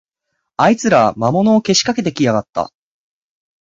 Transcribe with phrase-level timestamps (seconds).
[0.57, 2.73] あいつら、魔物をけしかけてきやがった